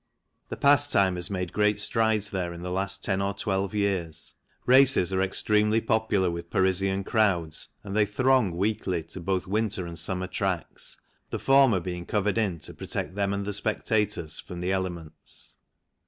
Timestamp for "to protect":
12.61-13.13